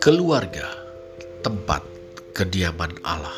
Keluarga, 0.00 0.64
tempat 1.44 1.84
kediaman 2.32 2.88
Allah. 3.04 3.36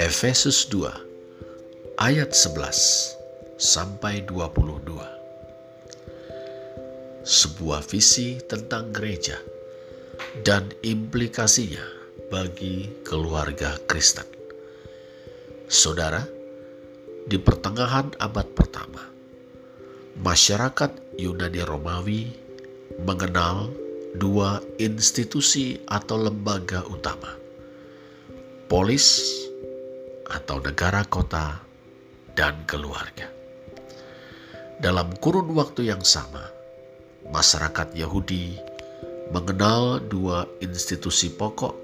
Efesus 0.00 0.64
2 0.72 2.00
ayat 2.00 2.32
11 2.32 3.60
sampai 3.60 4.24
22. 4.24 4.96
Sebuah 7.20 7.84
visi 7.84 8.40
tentang 8.48 8.96
gereja 8.96 9.36
dan 10.40 10.72
implikasinya 10.80 11.84
bagi 12.32 12.88
keluarga 13.04 13.76
Kristen. 13.84 14.24
Saudara, 15.68 16.24
di 17.28 17.36
pertengahan 17.36 18.08
abad 18.16 18.48
pertama, 18.56 19.04
masyarakat 20.16 21.20
Yunani 21.20 21.60
Romawi 21.60 22.32
mengenal 23.04 23.81
dua 24.16 24.60
institusi 24.76 25.80
atau 25.88 26.20
lembaga 26.20 26.84
utama: 26.88 27.32
polis 28.68 29.20
atau 30.28 30.60
negara 30.64 31.04
kota, 31.08 31.60
dan 32.32 32.64
keluarga. 32.64 33.28
Dalam 34.80 35.14
kurun 35.20 35.52
waktu 35.54 35.92
yang 35.92 36.02
sama, 36.02 36.42
masyarakat 37.28 37.94
Yahudi 37.94 38.56
mengenal 39.30 40.00
dua 40.00 40.48
institusi 40.64 41.28
pokok: 41.32 41.76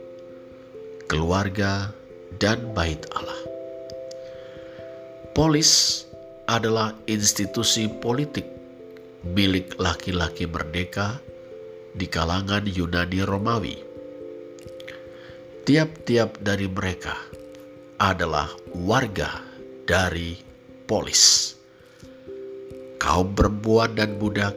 keluarga 1.09 1.92
dan 2.37 2.73
bait 2.76 3.01
Allah. 3.16 3.40
Polis 5.32 6.02
adalah 6.51 6.96
institusi 7.06 7.87
politik 7.87 8.45
milik 9.23 9.76
laki-laki 9.79 10.48
merdeka 10.48 11.20
di 11.95 12.06
kalangan 12.09 12.66
Yunani 12.66 13.21
Romawi. 13.24 13.76
Tiap-tiap 15.65 16.40
dari 16.40 16.65
mereka 16.68 17.16
adalah 18.01 18.49
warga 18.73 19.40
dari 19.85 20.37
polis. 20.88 21.54
Kaum 22.99 23.37
perempuan 23.37 23.95
dan 23.95 24.16
budak 24.16 24.57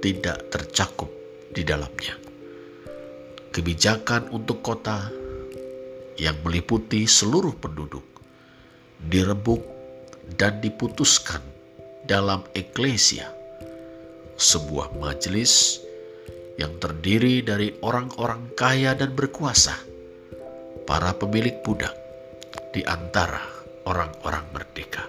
tidak 0.00 0.48
tercakup 0.50 1.10
di 1.52 1.66
dalamnya. 1.66 2.14
Kebijakan 3.52 4.30
untuk 4.30 4.62
kota 4.62 5.10
yang 6.16 6.36
meliputi 6.44 7.04
seluruh 7.04 7.52
penduduk 7.58 8.16
direbuk 9.04 9.60
dan 10.40 10.58
diputuskan 10.64 11.40
dalam 12.08 12.42
eklesia, 12.56 13.28
sebuah 14.40 14.96
majelis 14.96 15.84
yang 16.56 16.80
terdiri 16.80 17.44
dari 17.44 17.76
orang-orang 17.84 18.52
kaya 18.56 18.96
dan 18.96 19.12
berkuasa, 19.12 19.76
para 20.88 21.12
pemilik 21.16 21.56
budak 21.60 21.92
di 22.72 22.80
antara 22.84 23.44
orang-orang 23.84 24.44
merdeka. 24.52 25.04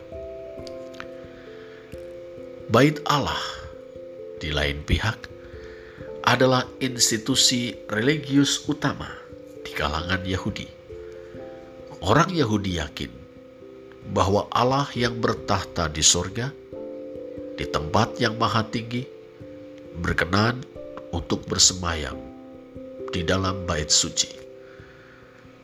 Bait 2.68 3.00
Allah 3.08 3.40
di 4.44 4.52
lain 4.52 4.84
pihak 4.84 5.16
adalah 6.28 6.68
institusi 6.84 7.72
religius 7.88 8.68
utama 8.68 9.08
di 9.64 9.72
kalangan 9.72 10.20
Yahudi. 10.28 10.68
Orang 12.04 12.36
Yahudi 12.36 12.78
yakin 12.78 13.12
bahwa 14.12 14.52
Allah 14.52 14.88
yang 14.92 15.16
bertahta 15.24 15.88
di 15.88 16.04
sorga, 16.04 16.52
di 17.56 17.66
tempat 17.72 18.20
yang 18.20 18.36
maha 18.36 18.68
tinggi, 18.68 19.08
berkenan 19.98 20.62
untuk 21.12 21.48
bersemayam 21.48 22.18
di 23.12 23.24
dalam 23.24 23.64
bait 23.64 23.88
suci. 23.88 24.30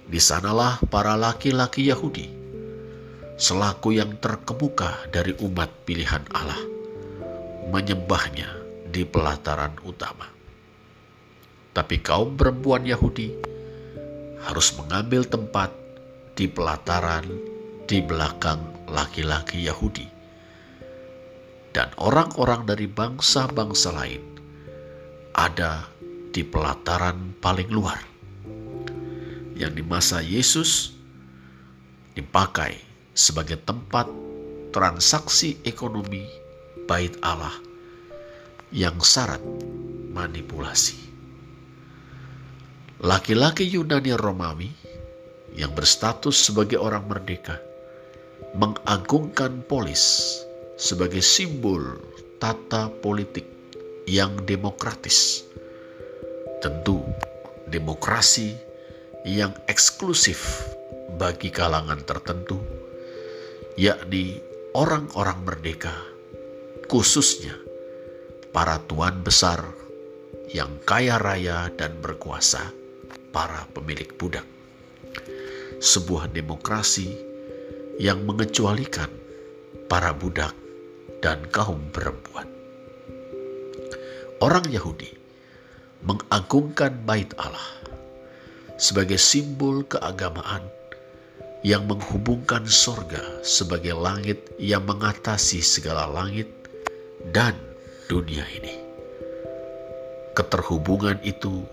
Di 0.04 0.20
sanalah 0.20 0.84
para 0.92 1.16
laki-laki 1.16 1.88
Yahudi, 1.88 2.28
selaku 3.40 3.96
yang 3.96 4.20
terkemuka 4.20 5.08
dari 5.10 5.32
umat 5.40 5.72
pilihan 5.88 6.24
Allah, 6.36 6.60
menyembahnya 7.72 8.52
di 8.92 9.08
pelataran 9.08 9.74
utama. 9.88 10.30
Tapi 11.74 12.04
kaum 12.06 12.38
perempuan 12.38 12.86
Yahudi 12.86 13.34
harus 14.44 14.76
mengambil 14.78 15.26
tempat 15.26 15.74
di 16.38 16.46
pelataran 16.46 17.26
di 17.90 18.04
belakang 18.04 18.62
laki-laki 18.92 19.66
Yahudi. 19.66 20.06
Dan 21.74 21.90
orang-orang 21.98 22.70
dari 22.70 22.86
bangsa-bangsa 22.86 23.90
lain 23.98 24.22
ada 25.34 25.90
di 26.34 26.46
pelataran 26.46 27.38
paling 27.42 27.70
luar 27.70 28.00
yang 29.54 29.74
di 29.74 29.86
masa 29.86 30.22
Yesus 30.22 30.94
dipakai 32.14 32.78
sebagai 33.14 33.62
tempat 33.62 34.10
transaksi 34.74 35.62
ekonomi 35.66 36.26
bait 36.90 37.14
Allah 37.22 37.54
yang 38.74 38.98
syarat 39.02 39.42
manipulasi. 40.14 40.98
Laki-laki 43.04 43.70
Yunani 43.70 44.14
Romawi 44.18 44.70
yang 45.54 45.74
berstatus 45.78 46.50
sebagai 46.50 46.82
orang 46.82 47.06
merdeka 47.06 47.62
mengagungkan 48.58 49.62
polis 49.66 50.38
sebagai 50.78 51.22
simbol 51.22 52.02
tata 52.42 52.90
politik 53.02 53.46
yang 54.08 54.44
demokratis. 54.44 55.48
Tentu, 56.60 57.04
demokrasi 57.68 58.56
yang 59.28 59.56
eksklusif 59.68 60.68
bagi 61.16 61.52
kalangan 61.52 62.04
tertentu, 62.04 62.60
yakni 63.80 64.40
orang-orang 64.76 65.40
merdeka, 65.44 65.94
khususnya 66.88 67.56
para 68.54 68.80
tuan 68.86 69.24
besar 69.24 69.64
yang 70.54 70.78
kaya 70.86 71.18
raya 71.18 71.72
dan 71.74 71.98
berkuasa, 71.98 72.62
para 73.34 73.66
pemilik 73.74 74.12
budak. 74.14 74.46
Sebuah 75.84 76.32
demokrasi 76.32 77.12
yang 77.98 78.24
mengecualikan 78.24 79.10
para 79.90 80.14
budak 80.16 80.56
dan 81.20 81.44
kaum 81.50 81.90
perempuan. 81.90 82.53
Orang 84.44 84.68
Yahudi 84.68 85.08
mengagungkan 86.04 86.92
bait 87.08 87.32
Allah 87.40 87.80
sebagai 88.76 89.16
simbol 89.16 89.88
keagamaan 89.88 90.68
yang 91.64 91.88
menghubungkan 91.88 92.68
sorga 92.68 93.24
sebagai 93.40 93.96
langit 93.96 94.52
yang 94.60 94.84
mengatasi 94.84 95.64
segala 95.64 96.12
langit 96.12 96.52
dan 97.32 97.56
dunia 98.12 98.44
ini. 98.52 98.84
Keterhubungan 100.36 101.24
itu 101.24 101.64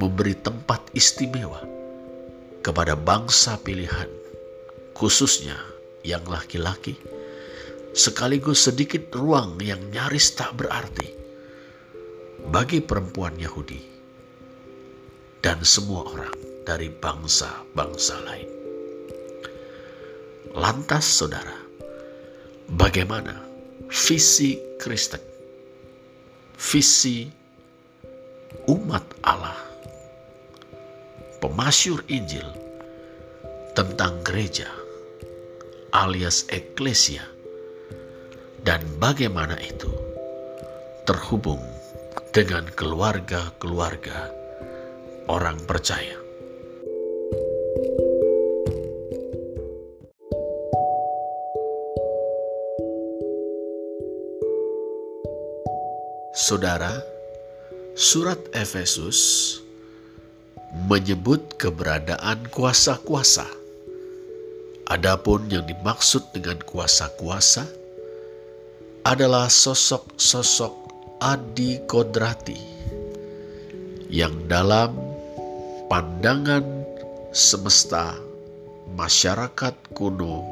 memberi 0.00 0.40
tempat 0.40 0.88
istimewa 0.96 1.60
kepada 2.64 2.96
bangsa 2.96 3.60
pilihan, 3.60 4.08
khususnya 4.96 5.60
yang 6.00 6.24
laki-laki, 6.24 6.96
sekaligus 7.92 8.64
sedikit 8.64 9.12
ruang 9.12 9.60
yang 9.60 9.84
nyaris 9.92 10.32
tak 10.32 10.56
berarti 10.56 11.25
bagi 12.50 12.78
perempuan 12.78 13.34
Yahudi 13.34 13.82
dan 15.42 15.62
semua 15.66 16.06
orang 16.06 16.34
dari 16.66 16.90
bangsa-bangsa 16.90 18.14
lain. 18.26 18.50
Lantas, 20.56 21.04
saudara, 21.04 21.54
bagaimana 22.72 23.34
visi 23.90 24.58
Kristen, 24.78 25.20
visi 26.56 27.28
umat 28.66 29.04
Allah, 29.22 29.58
pemasyur 31.44 32.02
Injil 32.08 32.46
tentang 33.76 34.24
gereja 34.24 34.66
alias 35.96 36.48
eklesia, 36.52 37.24
dan 38.64 38.82
bagaimana 38.98 39.56
itu 39.62 39.88
terhubung 41.06 41.62
dengan 42.30 42.68
keluarga-keluarga 42.72 44.30
orang 45.26 45.58
percaya. 45.64 46.16
Saudara, 56.36 57.00
surat 57.96 58.38
Efesus 58.52 59.58
menyebut 60.86 61.56
keberadaan 61.56 62.44
kuasa-kuasa. 62.52 63.48
Adapun 64.86 65.48
yang 65.50 65.66
dimaksud 65.66 66.22
dengan 66.36 66.60
kuasa-kuasa 66.62 67.66
adalah 69.02 69.50
sosok-sosok 69.50 70.85
Adi 71.16 71.80
Kodrati 71.88 72.60
yang 74.12 74.36
dalam 74.52 74.92
pandangan 75.88 76.60
semesta 77.32 78.12
masyarakat 78.92 79.96
kuno 79.96 80.44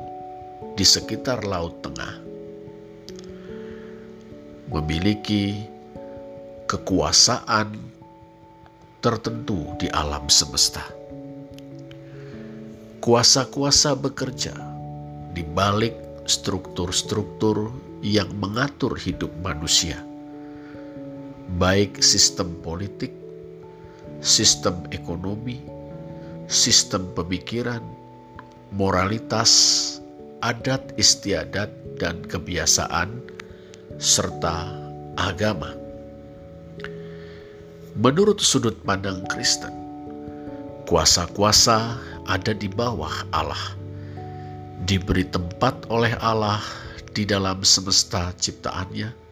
di 0.72 0.80
sekitar 0.80 1.44
Laut 1.44 1.84
Tengah 1.84 2.16
memiliki 4.72 5.68
kekuasaan 6.64 7.76
tertentu 9.04 9.68
di 9.76 9.92
alam 9.92 10.32
semesta. 10.32 10.80
Kuasa-kuasa 13.04 13.92
bekerja 14.00 14.56
di 15.36 15.44
balik 15.44 15.92
struktur-struktur 16.24 17.68
yang 18.00 18.32
mengatur 18.40 18.96
hidup 18.96 19.28
manusia, 19.44 20.00
baik 21.54 22.02
sistem 22.02 22.50
politik, 22.66 23.14
sistem 24.18 24.74
ekonomi, 24.90 25.62
sistem 26.50 27.06
pemikiran, 27.14 27.82
moralitas, 28.74 29.52
adat 30.42 30.94
istiadat, 30.98 31.70
dan 31.94 32.18
kebiasaan, 32.26 33.22
serta 34.02 34.66
agama. 35.14 35.78
Menurut 37.94 38.42
sudut 38.42 38.74
pandang 38.82 39.22
Kristen, 39.30 39.70
kuasa-kuasa 40.90 41.94
ada 42.26 42.50
di 42.50 42.66
bawah 42.66 43.14
Allah, 43.30 43.78
diberi 44.90 45.22
tempat 45.30 45.86
oleh 45.86 46.18
Allah 46.18 46.58
di 47.14 47.22
dalam 47.22 47.62
semesta 47.62 48.34
ciptaannya, 48.34 49.23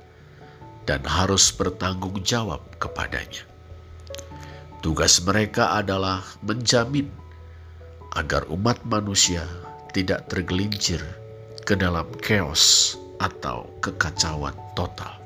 dan 0.87 1.03
harus 1.07 1.55
bertanggung 1.55 2.23
jawab 2.27 2.63
kepadanya. 2.83 3.47
Tugas 4.83 5.23
mereka 5.23 5.79
adalah 5.79 6.27
menjamin 6.43 7.07
agar 8.19 8.43
umat 8.51 8.83
manusia 8.83 9.47
tidak 9.95 10.27
tergelincir 10.27 10.99
ke 11.63 11.79
dalam 11.79 12.05
chaos 12.19 12.97
atau 13.23 13.71
kekacauan 13.79 14.57
total. 14.75 15.23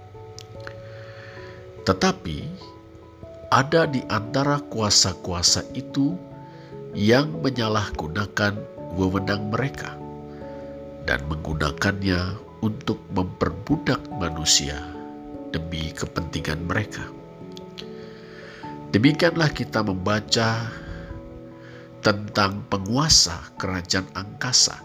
Tetapi 1.89 2.39
ada 3.49 3.89
di 3.89 4.05
antara 4.13 4.61
kuasa-kuasa 4.61 5.65
itu 5.73 6.19
yang 6.93 7.41
menyalahgunakan 7.41 8.61
wewenang 8.93 9.49
mereka 9.49 9.97
dan 11.09 11.23
menggunakannya 11.31 12.37
untuk 12.61 12.99
memperbudak 13.15 14.03
manusia 14.19 14.96
demi 15.57 15.89
kepentingan 15.97 16.69
mereka. 16.69 17.09
Demikianlah 18.93 19.49
kita 19.57 19.81
membaca 19.81 20.69
tentang 22.05 22.63
penguasa 22.69 23.51
kerajaan 23.57 24.07
angkasa, 24.13 24.79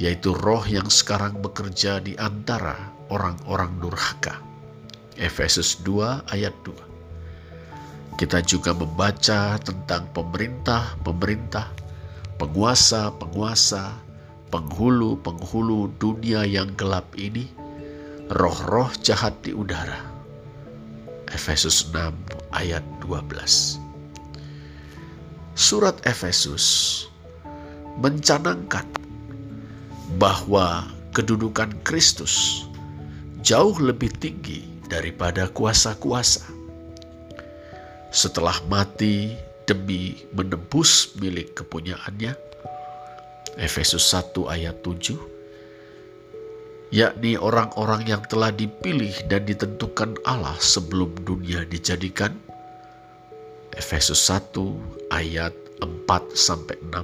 yaitu 0.00 0.32
roh 0.32 0.64
yang 0.64 0.88
sekarang 0.88 1.36
bekerja 1.38 2.00
di 2.00 2.16
antara 2.16 2.74
orang-orang 3.12 3.76
durhaka. 3.78 4.40
Efesus 5.14 5.78
2 5.86 6.26
ayat 6.32 6.56
2. 6.66 8.18
Kita 8.18 8.42
juga 8.42 8.74
membaca 8.74 9.58
tentang 9.62 10.10
pemerintah-pemerintah, 10.10 11.70
penguasa-penguasa, 12.38 13.94
penghulu-penghulu 14.50 15.90
dunia 15.98 16.42
yang 16.46 16.74
gelap 16.74 17.06
ini, 17.14 17.50
roh-roh 18.32 18.88
jahat 19.04 19.36
di 19.44 19.52
udara. 19.52 20.00
Efesus 21.28 21.92
6 21.92 22.14
ayat 22.56 22.80
12. 23.04 23.76
Surat 25.52 25.98
Efesus 26.08 26.64
mencanangkan 28.00 28.86
bahwa 30.16 30.88
kedudukan 31.12 31.74
Kristus 31.84 32.64
jauh 33.44 33.76
lebih 33.76 34.08
tinggi 34.22 34.64
daripada 34.88 35.50
kuasa-kuasa 35.50 36.48
setelah 38.14 38.56
mati 38.70 39.34
demi 39.66 40.22
menebus 40.32 41.12
milik 41.18 41.58
kepunyaannya. 41.58 42.32
Efesus 43.58 44.02
1 44.10 44.34
ayat 44.50 44.82
7 44.82 45.33
yakni 46.94 47.34
orang-orang 47.34 48.06
yang 48.06 48.22
telah 48.30 48.54
dipilih 48.54 49.26
dan 49.26 49.42
ditentukan 49.42 50.14
Allah 50.22 50.54
sebelum 50.62 51.10
dunia 51.26 51.66
dijadikan. 51.66 52.38
Efesus 53.74 54.30
1 54.30 54.54
ayat 55.10 55.50
4 55.82 55.90
sampai 56.38 56.78
6. 56.86 57.02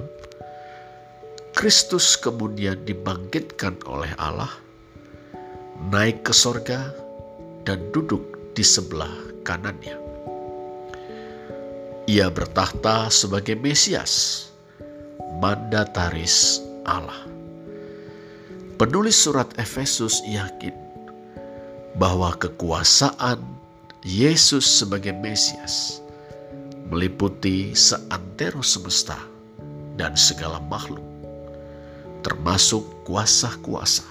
Kristus 1.51 2.15
kemudian 2.15 2.79
dibangkitkan 2.87 3.83
oleh 3.83 4.07
Allah, 4.15 4.47
naik 5.91 6.23
ke 6.23 6.31
sorga, 6.31 6.95
dan 7.67 7.91
duduk 7.91 8.55
di 8.55 8.63
sebelah 8.63 9.11
kanannya. 9.43 9.99
Ia 12.07 12.31
bertahta 12.31 13.11
sebagai 13.11 13.59
Mesias, 13.59 14.47
mandataris 15.43 16.63
Allah. 16.87 17.30
Penulis 18.81 19.13
surat 19.13 19.45
Efesus 19.61 20.25
yakin 20.25 20.73
bahwa 22.01 22.33
kekuasaan 22.33 23.37
Yesus 24.01 24.65
sebagai 24.65 25.13
Mesias 25.13 26.01
meliputi 26.89 27.77
seantero 27.77 28.65
semesta 28.65 29.21
dan 30.01 30.17
segala 30.17 30.57
makhluk, 30.65 31.05
termasuk 32.25 32.81
kuasa-kuasa. 33.05 34.01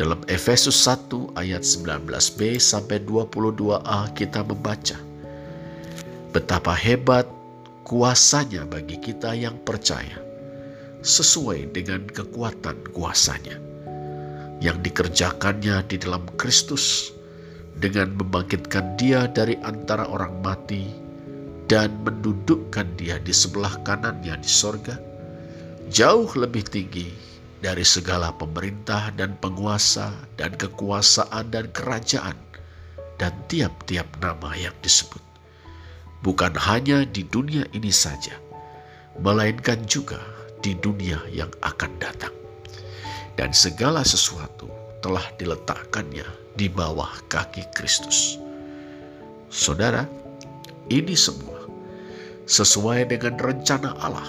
Dalam 0.00 0.24
Efesus 0.24 0.80
1 0.88 1.36
ayat 1.36 1.68
19b 1.68 2.56
sampai 2.56 3.04
22a 3.04 4.08
kita 4.16 4.40
membaca, 4.40 4.96
Betapa 6.32 6.72
hebat 6.72 7.28
kuasanya 7.84 8.64
bagi 8.64 8.96
kita 8.96 9.36
yang 9.36 9.60
percaya, 9.68 10.25
sesuai 11.06 11.70
dengan 11.70 12.02
kekuatan 12.10 12.90
kuasanya 12.90 13.62
yang 14.58 14.82
dikerjakannya 14.82 15.86
di 15.86 16.02
dalam 16.02 16.26
Kristus 16.34 17.14
dengan 17.78 18.10
membangkitkan 18.18 18.98
dia 18.98 19.30
dari 19.30 19.54
antara 19.62 20.10
orang 20.10 20.42
mati 20.42 20.90
dan 21.70 21.94
mendudukkan 22.02 22.98
dia 22.98 23.22
di 23.22 23.30
sebelah 23.30 23.78
kanannya 23.86 24.34
di 24.34 24.50
sorga, 24.50 24.98
jauh 25.94 26.26
lebih 26.34 26.66
tinggi 26.66 27.14
dari 27.62 27.86
segala 27.86 28.34
pemerintah 28.34 29.14
dan 29.14 29.38
penguasa 29.38 30.10
dan 30.34 30.58
kekuasaan 30.58 31.54
dan 31.54 31.70
kerajaan 31.70 32.34
dan 33.22 33.30
tiap-tiap 33.46 34.10
nama 34.18 34.50
yang 34.58 34.74
disebut. 34.82 35.22
Bukan 36.26 36.58
hanya 36.58 37.06
di 37.06 37.22
dunia 37.22 37.62
ini 37.70 37.94
saja, 37.94 38.34
melainkan 39.20 39.78
juga 39.86 40.35
di 40.66 40.74
dunia 40.74 41.22
yang 41.30 41.46
akan 41.62 41.94
datang. 42.02 42.34
Dan 43.38 43.54
segala 43.54 44.02
sesuatu 44.02 44.66
telah 44.98 45.22
diletakkannya 45.38 46.26
di 46.58 46.66
bawah 46.66 47.14
kaki 47.30 47.62
Kristus. 47.70 48.42
Saudara, 49.46 50.02
ini 50.90 51.14
semua 51.14 51.70
sesuai 52.50 53.06
dengan 53.06 53.38
rencana 53.38 53.94
Allah, 54.02 54.26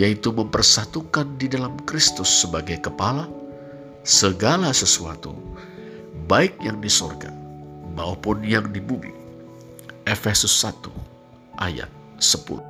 yaitu 0.00 0.32
mempersatukan 0.32 1.36
di 1.36 1.52
dalam 1.52 1.76
Kristus 1.84 2.32
sebagai 2.32 2.80
kepala 2.80 3.28
segala 4.08 4.72
sesuatu, 4.72 5.36
baik 6.24 6.56
yang 6.64 6.80
di 6.80 6.88
sorga 6.88 7.28
maupun 7.92 8.40
yang 8.40 8.72
di 8.72 8.80
bumi 8.80 9.12
Efesus 10.08 10.64
1 10.64 10.88
ayat 11.60 11.90
10. 12.16 12.67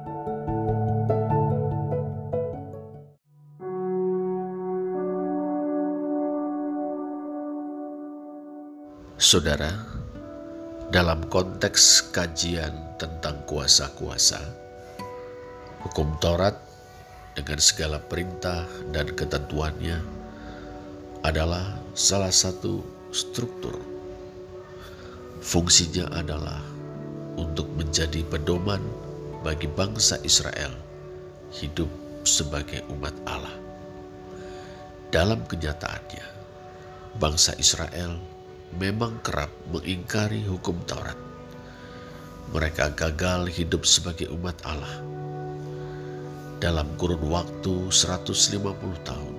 Saudara, 9.29 9.77
dalam 10.89 11.21
konteks 11.29 12.17
kajian 12.17 12.73
tentang 12.97 13.45
kuasa-kuasa, 13.45 14.41
hukum 15.85 16.17
Taurat 16.17 16.57
dengan 17.37 17.61
segala 17.61 18.01
perintah 18.01 18.65
dan 18.89 19.13
ketentuannya 19.13 20.01
adalah 21.29 21.77
salah 21.93 22.33
satu 22.33 22.81
struktur. 23.13 23.77
Fungsinya 25.45 26.09
adalah 26.17 26.65
untuk 27.37 27.69
menjadi 27.77 28.25
pedoman 28.33 28.81
bagi 29.45 29.69
bangsa 29.69 30.17
Israel 30.25 30.73
hidup 31.53 31.93
sebagai 32.25 32.81
umat 32.97 33.13
Allah. 33.29 33.61
Dalam 35.13 35.45
kenyataannya, 35.45 36.25
bangsa 37.21 37.53
Israel 37.61 38.38
memang 38.77 39.25
kerap 39.25 39.49
mengingkari 39.73 40.45
hukum 40.45 40.77
Taurat. 40.85 41.17
Mereka 42.53 42.93
gagal 42.93 43.49
hidup 43.49 43.89
sebagai 43.89 44.29
umat 44.33 44.61
Allah. 44.69 45.01
Dalam 46.59 46.93
kurun 47.01 47.23
waktu 47.33 47.89
150 47.89 49.09
tahun, 49.09 49.37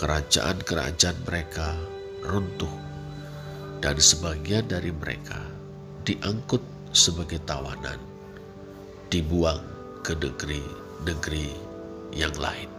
kerajaan-kerajaan 0.00 1.18
mereka 1.28 1.76
runtuh 2.24 2.72
dan 3.84 4.00
sebagian 4.00 4.64
dari 4.66 4.90
mereka 4.90 5.38
diangkut 6.08 6.64
sebagai 6.90 7.38
tawanan, 7.46 8.00
dibuang 9.12 9.60
ke 10.00 10.16
negeri-negeri 10.16 11.52
yang 12.16 12.34
lain. 12.40 12.70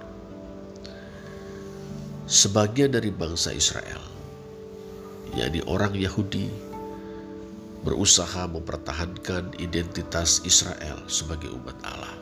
Sebagian 2.26 2.96
dari 2.96 3.12
bangsa 3.12 3.52
Israel, 3.52 4.11
yakni 5.36 5.64
orang 5.64 5.96
Yahudi, 5.96 6.52
berusaha 7.82 8.46
mempertahankan 8.46 9.58
identitas 9.58 10.44
Israel 10.46 11.02
sebagai 11.10 11.50
umat 11.56 11.78
Allah. 11.82 12.16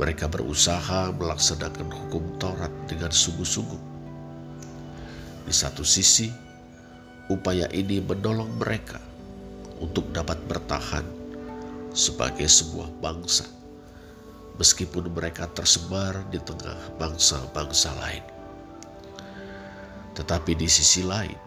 Mereka 0.00 0.26
berusaha 0.26 1.12
melaksanakan 1.14 1.92
hukum 1.92 2.24
Taurat 2.40 2.72
dengan 2.88 3.12
sungguh-sungguh. 3.12 3.82
Di 5.46 5.54
satu 5.54 5.84
sisi, 5.84 6.32
upaya 7.28 7.68
ini 7.70 8.00
menolong 8.00 8.56
mereka 8.56 8.98
untuk 9.78 10.08
dapat 10.10 10.40
bertahan 10.48 11.04
sebagai 11.92 12.48
sebuah 12.48 12.88
bangsa, 13.04 13.44
meskipun 14.56 15.12
mereka 15.12 15.46
tersebar 15.52 16.16
di 16.32 16.40
tengah 16.40 16.78
bangsa-bangsa 16.96 17.92
lain. 18.00 18.41
Tetapi 20.12 20.52
di 20.56 20.68
sisi 20.68 21.00
lain, 21.00 21.38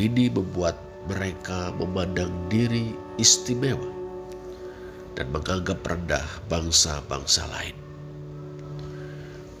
ini 0.00 0.32
membuat 0.32 0.80
mereka 1.04 1.70
memandang 1.76 2.32
diri 2.48 2.96
istimewa 3.20 3.92
dan 5.14 5.30
menganggap 5.30 5.84
rendah 5.84 6.24
bangsa-bangsa 6.48 7.44
lain. 7.52 7.76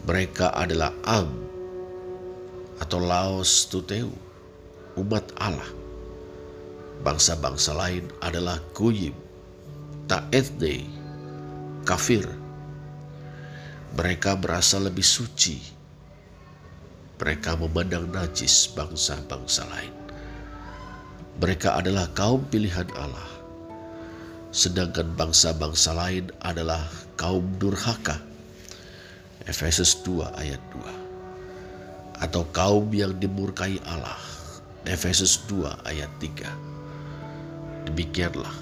Mereka 0.04 0.52
adalah 0.52 0.92
Am 1.08 1.30
atau 2.80 2.98
Laos 3.00 3.68
Tuteu, 3.70 4.12
umat 5.00 5.24
Allah. 5.40 5.70
Bangsa-bangsa 7.04 7.76
lain 7.76 8.08
adalah 8.20 8.60
Goyim, 8.72 9.12
Taetne, 10.08 10.84
kafir. 11.84 12.24
Mereka 13.94 14.40
merasa 14.40 14.80
lebih 14.80 15.04
suci. 15.04 15.73
Mereka 17.14 17.54
memandang 17.62 18.10
najis 18.10 18.74
bangsa-bangsa 18.74 19.62
lain. 19.70 19.94
Mereka 21.38 21.78
adalah 21.78 22.10
kaum 22.14 22.42
pilihan 22.50 22.86
Allah. 22.98 23.30
Sedangkan 24.54 25.14
bangsa-bangsa 25.18 25.94
lain 25.94 26.30
adalah 26.42 26.82
kaum 27.14 27.42
durhaka. 27.58 28.18
Efesus 29.46 29.98
2 30.06 30.30
ayat 30.38 30.62
2. 30.74 32.22
Atau 32.22 32.46
kaum 32.54 32.90
yang 32.94 33.18
dimurkai 33.18 33.82
Allah. 33.86 34.18
Efesus 34.86 35.42
2 35.50 35.86
ayat 35.86 36.10
3. 36.22 37.90
Demikianlah, 37.90 38.54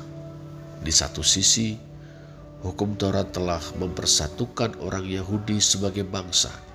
di 0.83 0.91
satu 0.91 1.23
sisi, 1.23 1.79
hukum 2.65 2.99
Taurat 2.99 3.31
telah 3.31 3.63
mempersatukan 3.79 4.81
orang 4.83 5.07
Yahudi 5.07 5.61
sebagai 5.63 6.03
bangsa. 6.03 6.72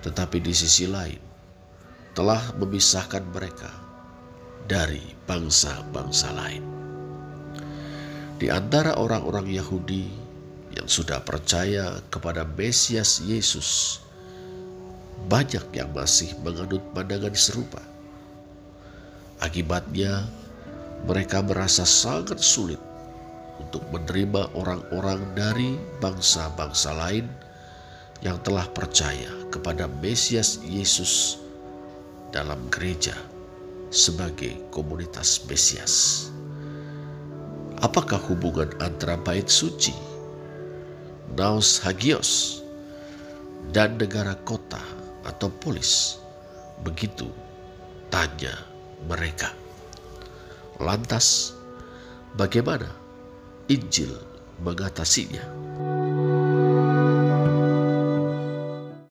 Tetapi 0.00 0.40
di 0.40 0.52
sisi 0.56 0.88
lain, 0.88 1.20
telah 2.16 2.40
memisahkan 2.58 3.22
mereka 3.30 3.70
dari 4.66 5.02
bangsa-bangsa 5.24 6.28
lain. 6.34 6.64
Di 8.40 8.48
antara 8.48 8.96
orang-orang 8.96 9.52
Yahudi 9.52 10.08
yang 10.72 10.88
sudah 10.88 11.20
percaya 11.20 12.00
kepada 12.08 12.46
Mesias 12.46 13.20
Yesus, 13.20 14.00
banyak 15.28 15.64
yang 15.76 15.92
masih 15.92 16.32
menganut 16.40 16.80
pandangan 16.96 17.36
serupa. 17.36 17.82
Akibatnya, 19.44 20.24
mereka 21.04 21.44
merasa 21.44 21.84
sangat 21.84 22.40
sulit 22.40 22.80
untuk 23.60 23.84
menerima 23.92 24.52
orang-orang 24.56 25.20
dari 25.36 25.76
bangsa-bangsa 26.00 26.96
lain 26.96 27.28
yang 28.20 28.36
telah 28.44 28.68
percaya 28.68 29.28
kepada 29.48 29.88
Mesias 30.00 30.60
Yesus 30.60 31.40
dalam 32.30 32.60
gereja 32.68 33.16
sebagai 33.90 34.54
komunitas 34.70 35.42
Mesias. 35.48 36.28
Apakah 37.80 38.20
hubungan 38.28 38.68
antara 38.84 39.16
bait 39.16 39.48
suci, 39.48 39.96
naus 41.32 41.80
hagios, 41.80 42.60
dan 43.72 43.96
negara 43.96 44.36
kota 44.44 44.80
atau 45.24 45.48
polis? 45.48 46.20
Begitu 46.84 47.28
tanya 48.12 48.52
mereka. 49.08 49.52
Lantas, 50.76 51.56
bagaimana 52.36 52.88
Injil 53.72 54.12
mengatasinya? 54.60 55.69